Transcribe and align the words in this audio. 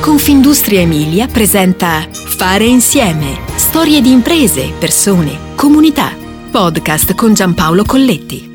Confindustria 0.00 0.80
Emilia 0.80 1.26
presenta 1.26 2.08
Fare 2.10 2.64
insieme. 2.64 3.38
Storie 3.56 4.00
di 4.00 4.10
imprese, 4.10 4.72
persone, 4.78 5.54
comunità. 5.54 6.16
Podcast 6.50 7.14
con 7.14 7.34
Giampaolo 7.34 7.84
Colletti. 7.84 8.48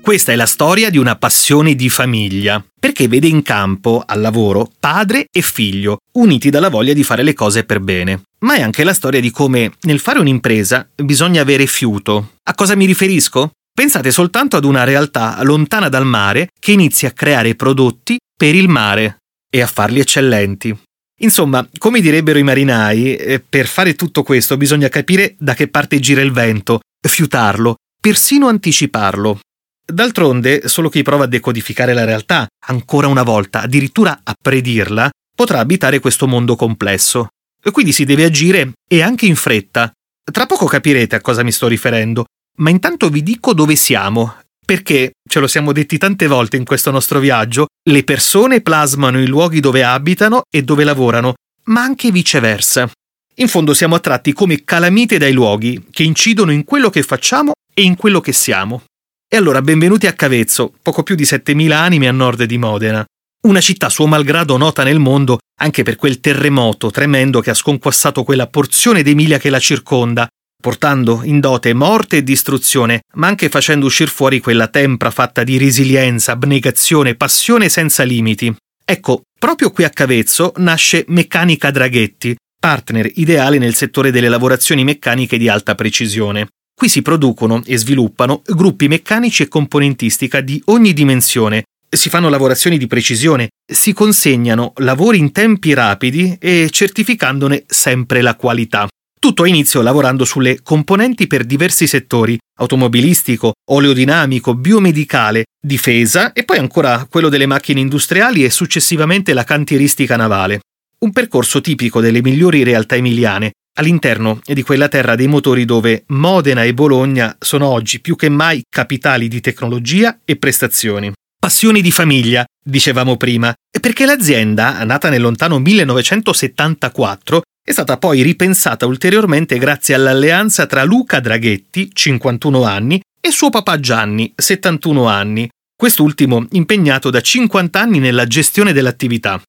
Questa 0.00 0.32
è 0.32 0.34
la 0.34 0.46
storia 0.46 0.90
di 0.90 0.98
una 0.98 1.14
passione 1.14 1.76
di 1.76 1.88
famiglia, 1.88 2.62
perché 2.76 3.06
vede 3.06 3.28
in 3.28 3.42
campo, 3.42 4.02
al 4.04 4.20
lavoro, 4.20 4.68
padre 4.80 5.26
e 5.30 5.42
figlio, 5.42 5.98
uniti 6.14 6.50
dalla 6.50 6.70
voglia 6.70 6.92
di 6.92 7.04
fare 7.04 7.22
le 7.22 7.32
cose 7.32 7.62
per 7.62 7.78
bene. 7.78 8.22
Ma 8.40 8.56
è 8.56 8.62
anche 8.62 8.82
la 8.82 8.94
storia 8.94 9.20
di 9.20 9.30
come, 9.30 9.74
nel 9.82 10.00
fare 10.00 10.18
un'impresa, 10.18 10.88
bisogna 10.96 11.40
avere 11.40 11.66
fiuto. 11.66 12.32
A 12.42 12.54
cosa 12.54 12.74
mi 12.74 12.84
riferisco? 12.84 13.52
Pensate 13.72 14.10
soltanto 14.10 14.56
ad 14.56 14.64
una 14.64 14.82
realtà 14.82 15.38
lontana 15.44 15.88
dal 15.88 16.04
mare 16.04 16.50
che 16.58 16.72
inizia 16.72 17.10
a 17.10 17.12
creare 17.12 17.54
prodotti 17.54 18.18
per 18.36 18.56
il 18.56 18.68
mare 18.68 19.18
e 19.54 19.60
a 19.60 19.68
farli 19.68 20.00
eccellenti. 20.00 20.76
Insomma, 21.20 21.64
come 21.78 22.00
direbbero 22.00 22.40
i 22.40 22.42
marinai, 22.42 23.14
eh, 23.14 23.38
per 23.38 23.68
fare 23.68 23.94
tutto 23.94 24.24
questo 24.24 24.56
bisogna 24.56 24.88
capire 24.88 25.36
da 25.38 25.54
che 25.54 25.68
parte 25.68 26.00
gira 26.00 26.22
il 26.22 26.32
vento, 26.32 26.80
fiutarlo, 27.00 27.76
persino 28.00 28.48
anticiparlo. 28.48 29.38
D'altronde, 29.86 30.66
solo 30.66 30.88
chi 30.88 31.02
prova 31.02 31.24
a 31.24 31.28
decodificare 31.28 31.94
la 31.94 32.04
realtà, 32.04 32.48
ancora 32.66 33.06
una 33.06 33.22
volta, 33.22 33.60
addirittura 33.60 34.22
a 34.24 34.34
predirla, 34.40 35.08
potrà 35.36 35.60
abitare 35.60 36.00
questo 36.00 36.26
mondo 36.26 36.56
complesso. 36.56 37.28
Quindi 37.70 37.92
si 37.92 38.04
deve 38.04 38.24
agire 38.24 38.72
e 38.90 39.02
anche 39.02 39.26
in 39.26 39.36
fretta. 39.36 39.92
Tra 40.32 40.46
poco 40.46 40.66
capirete 40.66 41.14
a 41.14 41.20
cosa 41.20 41.44
mi 41.44 41.52
sto 41.52 41.68
riferendo, 41.68 42.24
ma 42.58 42.70
intanto 42.70 43.08
vi 43.08 43.22
dico 43.22 43.54
dove 43.54 43.76
siamo, 43.76 44.34
perché, 44.64 45.12
ce 45.28 45.40
lo 45.40 45.46
siamo 45.46 45.72
detti 45.72 45.98
tante 45.98 46.26
volte 46.26 46.56
in 46.56 46.64
questo 46.64 46.90
nostro 46.90 47.18
viaggio, 47.20 47.66
le 47.88 48.04
persone 48.04 48.60
plasmano 48.60 49.20
i 49.20 49.26
luoghi 49.26 49.60
dove 49.60 49.84
abitano 49.84 50.42
e 50.50 50.62
dove 50.62 50.84
lavorano, 50.84 51.34
ma 51.64 51.82
anche 51.82 52.10
viceversa. 52.10 52.90
In 53.36 53.48
fondo 53.48 53.74
siamo 53.74 53.96
attratti 53.96 54.32
come 54.32 54.64
calamite 54.64 55.18
dai 55.18 55.32
luoghi, 55.32 55.86
che 55.90 56.04
incidono 56.04 56.52
in 56.52 56.64
quello 56.64 56.90
che 56.90 57.02
facciamo 57.02 57.52
e 57.74 57.82
in 57.82 57.96
quello 57.96 58.20
che 58.20 58.32
siamo. 58.32 58.82
E 59.28 59.36
allora 59.36 59.60
benvenuti 59.60 60.06
a 60.06 60.12
Cavezzo, 60.12 60.72
poco 60.80 61.02
più 61.02 61.14
di 61.14 61.24
7.000 61.24 61.72
anime 61.72 62.08
a 62.08 62.12
nord 62.12 62.44
di 62.44 62.58
Modena. 62.58 63.04
Una 63.46 63.60
città 63.60 63.88
suo 63.90 64.06
malgrado 64.06 64.56
nota 64.56 64.84
nel 64.84 64.98
mondo 64.98 65.38
anche 65.60 65.82
per 65.82 65.96
quel 65.96 66.20
terremoto 66.20 66.90
tremendo 66.90 67.40
che 67.40 67.50
ha 67.50 67.54
sconquassato 67.54 68.24
quella 68.24 68.46
porzione 68.46 69.02
d'Emilia 69.02 69.38
che 69.38 69.50
la 69.50 69.58
circonda, 69.58 70.28
portando 70.64 71.20
in 71.24 71.40
dote 71.40 71.74
morte 71.74 72.16
e 72.16 72.22
distruzione, 72.22 73.02
ma 73.16 73.26
anche 73.26 73.50
facendo 73.50 73.84
uscire 73.84 74.10
fuori 74.10 74.40
quella 74.40 74.68
tempra 74.68 75.10
fatta 75.10 75.44
di 75.44 75.58
resilienza, 75.58 76.32
abnegazione, 76.32 77.16
passione 77.16 77.68
senza 77.68 78.02
limiti. 78.02 78.50
Ecco, 78.82 79.24
proprio 79.38 79.70
qui 79.70 79.84
a 79.84 79.90
Cavezzo 79.90 80.54
nasce 80.56 81.04
Meccanica 81.08 81.70
Draghetti, 81.70 82.34
partner 82.58 83.10
ideale 83.16 83.58
nel 83.58 83.74
settore 83.74 84.10
delle 84.10 84.30
lavorazioni 84.30 84.84
meccaniche 84.84 85.36
di 85.36 85.50
alta 85.50 85.74
precisione. 85.74 86.48
Qui 86.74 86.88
si 86.88 87.02
producono 87.02 87.62
e 87.66 87.76
sviluppano 87.76 88.40
gruppi 88.46 88.88
meccanici 88.88 89.42
e 89.42 89.48
componentistica 89.48 90.40
di 90.40 90.62
ogni 90.68 90.94
dimensione, 90.94 91.64
si 91.90 92.08
fanno 92.08 92.30
lavorazioni 92.30 92.78
di 92.78 92.86
precisione, 92.86 93.50
si 93.70 93.92
consegnano 93.92 94.72
lavori 94.76 95.18
in 95.18 95.30
tempi 95.30 95.74
rapidi 95.74 96.38
e 96.40 96.70
certificandone 96.70 97.64
sempre 97.66 98.22
la 98.22 98.34
qualità. 98.34 98.88
Tutto 99.24 99.44
a 99.44 99.48
inizio 99.48 99.80
lavorando 99.80 100.26
sulle 100.26 100.60
componenti 100.62 101.26
per 101.26 101.44
diversi 101.44 101.86
settori, 101.86 102.38
automobilistico, 102.58 103.54
oleodinamico, 103.70 104.54
biomedicale, 104.54 105.44
difesa 105.58 106.34
e 106.34 106.44
poi 106.44 106.58
ancora 106.58 107.06
quello 107.08 107.30
delle 107.30 107.46
macchine 107.46 107.80
industriali 107.80 108.44
e 108.44 108.50
successivamente 108.50 109.32
la 109.32 109.44
cantieristica 109.44 110.16
navale. 110.16 110.60
Un 110.98 111.12
percorso 111.12 111.62
tipico 111.62 112.02
delle 112.02 112.20
migliori 112.20 112.64
realtà 112.64 112.96
emiliane, 112.96 113.52
all'interno 113.78 114.40
di 114.44 114.62
quella 114.62 114.88
terra 114.88 115.14
dei 115.14 115.26
motori 115.26 115.64
dove 115.64 116.04
Modena 116.08 116.62
e 116.62 116.74
Bologna 116.74 117.34
sono 117.40 117.68
oggi 117.68 118.02
più 118.02 118.16
che 118.16 118.28
mai 118.28 118.62
capitali 118.68 119.28
di 119.28 119.40
tecnologia 119.40 120.18
e 120.26 120.36
prestazioni. 120.36 121.10
Passioni 121.40 121.80
di 121.80 121.90
famiglia, 121.90 122.44
dicevamo 122.62 123.16
prima, 123.16 123.54
perché 123.80 124.04
l'azienda, 124.04 124.84
nata 124.84 125.08
nel 125.08 125.22
lontano 125.22 125.58
1974, 125.60 127.40
è 127.64 127.72
stata 127.72 127.96
poi 127.96 128.22
ripensata 128.22 128.86
ulteriormente 128.86 129.56
grazie 129.58 129.94
all'alleanza 129.94 130.66
tra 130.66 130.84
Luca 130.84 131.20
Draghetti, 131.20 131.90
51 131.92 132.62
anni, 132.62 133.00
e 133.20 133.30
suo 133.30 133.48
papà 133.48 133.80
Gianni, 133.80 134.32
71 134.36 135.06
anni, 135.06 135.48
quest'ultimo 135.74 136.46
impegnato 136.50 137.08
da 137.08 137.20
50 137.20 137.80
anni 137.80 137.98
nella 138.00 138.26
gestione 138.26 138.72
dell'attività. 138.72 139.40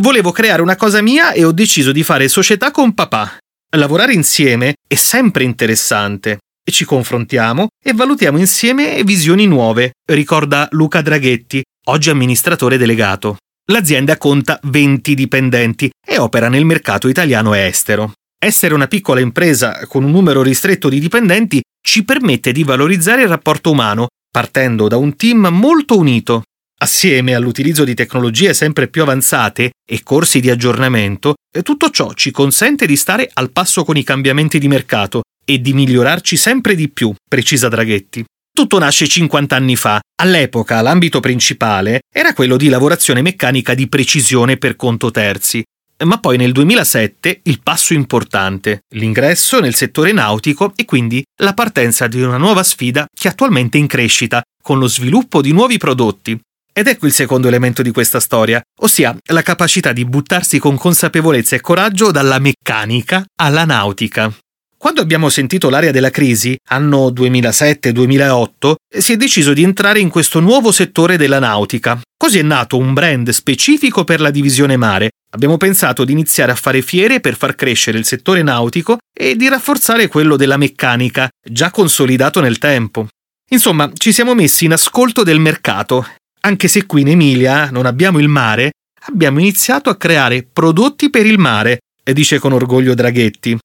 Volevo 0.00 0.32
creare 0.32 0.62
una 0.62 0.76
cosa 0.76 1.02
mia 1.02 1.32
e 1.32 1.44
ho 1.44 1.52
deciso 1.52 1.92
di 1.92 2.02
fare 2.02 2.28
società 2.28 2.70
con 2.70 2.94
papà, 2.94 3.36
Lavorare 3.76 4.14
insieme 4.14 4.72
è 4.88 4.94
sempre 4.94 5.44
interessante 5.44 6.38
ci 6.70 6.84
confrontiamo 6.84 7.68
e 7.82 7.92
valutiamo 7.92 8.38
insieme 8.38 9.02
visioni 9.04 9.46
nuove, 9.46 9.92
ricorda 10.06 10.68
Luca 10.72 11.00
Draghetti, 11.00 11.62
oggi 11.86 12.10
amministratore 12.10 12.76
delegato. 12.76 13.36
L'azienda 13.70 14.16
conta 14.16 14.58
20 14.62 15.14
dipendenti 15.14 15.90
e 16.06 16.18
opera 16.18 16.48
nel 16.48 16.64
mercato 16.64 17.08
italiano 17.08 17.54
e 17.54 17.66
estero. 17.66 18.12
Essere 18.38 18.74
una 18.74 18.86
piccola 18.86 19.20
impresa 19.20 19.86
con 19.86 20.04
un 20.04 20.10
numero 20.10 20.42
ristretto 20.42 20.88
di 20.88 20.98
dipendenti 21.00 21.60
ci 21.80 22.04
permette 22.04 22.52
di 22.52 22.64
valorizzare 22.64 23.22
il 23.22 23.28
rapporto 23.28 23.70
umano, 23.70 24.08
partendo 24.30 24.88
da 24.88 24.96
un 24.96 25.16
team 25.16 25.48
molto 25.50 25.98
unito 25.98 26.42
Assieme 26.80 27.34
all'utilizzo 27.34 27.82
di 27.82 27.94
tecnologie 27.94 28.54
sempre 28.54 28.86
più 28.86 29.02
avanzate 29.02 29.72
e 29.84 30.02
corsi 30.04 30.38
di 30.38 30.48
aggiornamento, 30.48 31.34
tutto 31.64 31.90
ciò 31.90 32.14
ci 32.14 32.30
consente 32.30 32.86
di 32.86 32.94
stare 32.94 33.28
al 33.32 33.50
passo 33.50 33.82
con 33.82 33.96
i 33.96 34.04
cambiamenti 34.04 34.60
di 34.60 34.68
mercato 34.68 35.22
e 35.44 35.60
di 35.60 35.72
migliorarci 35.72 36.36
sempre 36.36 36.76
di 36.76 36.88
più, 36.88 37.12
precisa 37.28 37.68
Draghetti. 37.68 38.24
Tutto 38.58 38.80
nasce 38.80 39.06
50 39.06 39.54
anni 39.54 39.76
fa. 39.76 40.00
All'epoca 40.20 40.80
l'ambito 40.80 41.20
principale 41.20 42.00
era 42.12 42.32
quello 42.32 42.56
di 42.56 42.68
lavorazione 42.68 43.22
meccanica 43.22 43.72
di 43.72 43.88
precisione 43.88 44.56
per 44.56 44.74
conto 44.74 45.12
terzi. 45.12 45.62
Ma 46.04 46.18
poi 46.18 46.38
nel 46.38 46.50
2007 46.50 47.42
il 47.44 47.60
passo 47.62 47.94
importante, 47.94 48.80
l'ingresso 48.96 49.60
nel 49.60 49.76
settore 49.76 50.10
nautico 50.10 50.72
e 50.74 50.84
quindi 50.86 51.22
la 51.36 51.54
partenza 51.54 52.08
di 52.08 52.20
una 52.20 52.36
nuova 52.36 52.64
sfida 52.64 53.06
che 53.14 53.28
attualmente 53.28 53.78
è 53.78 53.80
in 53.80 53.86
crescita, 53.86 54.42
con 54.60 54.80
lo 54.80 54.88
sviluppo 54.88 55.40
di 55.40 55.52
nuovi 55.52 55.78
prodotti, 55.78 56.36
ed 56.72 56.88
ecco 56.88 57.06
il 57.06 57.12
secondo 57.12 57.46
elemento 57.46 57.82
di 57.82 57.92
questa 57.92 58.18
storia, 58.18 58.60
ossia 58.80 59.16
la 59.26 59.42
capacità 59.42 59.92
di 59.92 60.04
buttarsi 60.04 60.58
con 60.58 60.76
consapevolezza 60.76 61.54
e 61.54 61.60
coraggio 61.60 62.10
dalla 62.10 62.40
meccanica 62.40 63.24
alla 63.36 63.64
nautica. 63.64 64.34
Quando 64.78 65.00
abbiamo 65.00 65.28
sentito 65.28 65.70
l'area 65.70 65.90
della 65.90 66.10
crisi, 66.10 66.56
anno 66.68 67.08
2007-2008, 67.10 68.74
si 68.98 69.12
è 69.12 69.16
deciso 69.16 69.52
di 69.52 69.64
entrare 69.64 69.98
in 69.98 70.08
questo 70.08 70.38
nuovo 70.38 70.70
settore 70.70 71.16
della 71.16 71.40
nautica. 71.40 72.00
Così 72.16 72.38
è 72.38 72.42
nato 72.42 72.76
un 72.78 72.94
brand 72.94 73.28
specifico 73.30 74.04
per 74.04 74.20
la 74.20 74.30
divisione 74.30 74.76
mare. 74.76 75.10
Abbiamo 75.32 75.56
pensato 75.56 76.04
di 76.04 76.12
iniziare 76.12 76.52
a 76.52 76.56
fare 76.56 76.80
fiere 76.80 77.20
per 77.20 77.36
far 77.36 77.56
crescere 77.56 77.98
il 77.98 78.04
settore 78.04 78.42
nautico 78.42 78.98
e 79.12 79.34
di 79.34 79.48
rafforzare 79.48 80.06
quello 80.06 80.36
della 80.36 80.56
meccanica, 80.56 81.28
già 81.42 81.70
consolidato 81.70 82.40
nel 82.40 82.58
tempo. 82.58 83.08
Insomma, 83.50 83.90
ci 83.94 84.12
siamo 84.12 84.34
messi 84.34 84.64
in 84.64 84.72
ascolto 84.72 85.24
del 85.24 85.40
mercato 85.40 86.06
anche 86.40 86.68
se 86.68 86.86
qui 86.86 87.02
in 87.02 87.08
Emilia 87.08 87.70
non 87.70 87.86
abbiamo 87.86 88.18
il 88.18 88.28
mare, 88.28 88.72
abbiamo 89.06 89.38
iniziato 89.38 89.90
a 89.90 89.96
creare 89.96 90.44
prodotti 90.50 91.10
per 91.10 91.26
il 91.26 91.38
mare, 91.38 91.80
dice 92.02 92.38
con 92.38 92.52
orgoglio 92.52 92.94
Draghetti. 92.94 93.58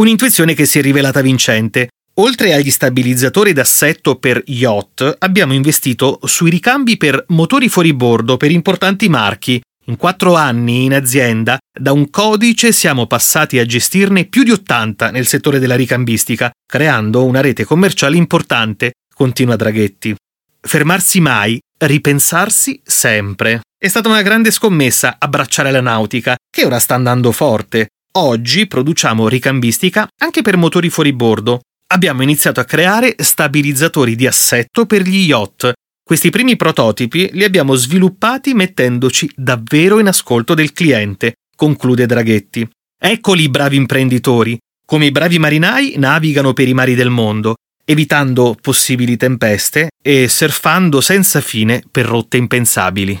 Un'intuizione 0.00 0.54
che 0.54 0.64
si 0.64 0.78
è 0.78 0.82
rivelata 0.82 1.20
vincente. 1.20 1.90
Oltre 2.14 2.54
agli 2.54 2.70
stabilizzatori 2.70 3.52
d'assetto 3.52 4.16
per 4.16 4.42
yacht, 4.46 5.16
abbiamo 5.18 5.52
investito 5.52 6.20
sui 6.24 6.48
ricambi 6.48 6.96
per 6.96 7.22
motori 7.28 7.68
fuoribordo 7.68 8.38
per 8.38 8.50
importanti 8.50 9.10
marchi. 9.10 9.60
In 9.88 9.96
quattro 9.98 10.36
anni 10.36 10.84
in 10.84 10.94
azienda, 10.94 11.58
da 11.70 11.92
un 11.92 12.08
codice 12.08 12.72
siamo 12.72 13.06
passati 13.06 13.58
a 13.58 13.66
gestirne 13.66 14.24
più 14.24 14.42
di 14.42 14.52
80 14.52 15.10
nel 15.10 15.26
settore 15.26 15.58
della 15.58 15.76
ricambistica, 15.76 16.50
creando 16.64 17.26
una 17.26 17.42
rete 17.42 17.66
commerciale 17.66 18.16
importante, 18.16 18.92
continua 19.14 19.56
Draghetti. 19.56 20.14
Fermarsi 20.62 21.20
mai, 21.20 21.60
ripensarsi 21.76 22.80
sempre. 22.82 23.60
È 23.78 23.88
stata 23.88 24.08
una 24.08 24.22
grande 24.22 24.50
scommessa 24.50 25.16
abbracciare 25.18 25.70
la 25.70 25.82
nautica, 25.82 26.36
che 26.50 26.64
ora 26.64 26.78
sta 26.78 26.94
andando 26.94 27.32
forte. 27.32 27.88
Oggi 28.12 28.66
produciamo 28.66 29.28
ricambistica 29.28 30.08
anche 30.18 30.42
per 30.42 30.56
motori 30.56 30.90
fuoribordo. 30.90 31.60
Abbiamo 31.88 32.22
iniziato 32.22 32.60
a 32.60 32.64
creare 32.64 33.14
stabilizzatori 33.18 34.16
di 34.16 34.26
assetto 34.26 34.86
per 34.86 35.02
gli 35.02 35.26
yacht. 35.26 35.72
Questi 36.02 36.30
primi 36.30 36.56
prototipi 36.56 37.30
li 37.32 37.44
abbiamo 37.44 37.74
sviluppati 37.74 38.52
mettendoci 38.52 39.30
davvero 39.36 40.00
in 40.00 40.08
ascolto 40.08 40.54
del 40.54 40.72
cliente, 40.72 41.34
conclude 41.54 42.06
Draghetti. 42.06 42.68
Eccoli 42.98 43.44
i 43.44 43.48
bravi 43.48 43.76
imprenditori. 43.76 44.58
Come 44.84 45.06
i 45.06 45.12
bravi 45.12 45.38
marinai 45.38 45.94
navigano 45.98 46.52
per 46.52 46.66
i 46.66 46.74
mari 46.74 46.96
del 46.96 47.10
mondo 47.10 47.54
evitando 47.90 48.56
possibili 48.60 49.16
tempeste 49.16 49.88
e 50.00 50.28
surfando 50.28 51.00
senza 51.00 51.40
fine 51.40 51.82
per 51.90 52.06
rotte 52.06 52.36
impensabili. 52.36 53.20